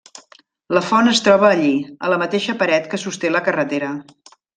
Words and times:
La 0.77 0.81
font 0.85 1.09
es 1.11 1.19
troba 1.27 1.45
allí, 1.49 1.69
a 2.07 2.09
la 2.13 2.17
mateixa 2.21 2.55
paret 2.63 2.87
que 2.95 3.01
sosté 3.05 3.33
la 3.35 3.43
carretera. 3.49 3.91